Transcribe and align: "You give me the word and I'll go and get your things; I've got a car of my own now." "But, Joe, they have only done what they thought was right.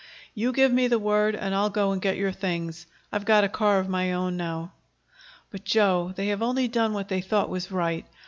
"You 0.33 0.51
give 0.51 0.73
me 0.73 0.87
the 0.87 0.97
word 0.97 1.35
and 1.35 1.53
I'll 1.53 1.69
go 1.69 1.91
and 1.91 2.01
get 2.01 2.17
your 2.17 2.31
things; 2.31 2.87
I've 3.11 3.23
got 3.23 3.43
a 3.43 3.47
car 3.47 3.77
of 3.79 3.87
my 3.87 4.11
own 4.13 4.35
now." 4.35 4.73
"But, 5.51 5.63
Joe, 5.63 6.11
they 6.15 6.29
have 6.29 6.41
only 6.41 6.67
done 6.67 6.93
what 6.93 7.07
they 7.07 7.21
thought 7.21 7.49
was 7.49 7.71
right. 7.71 8.07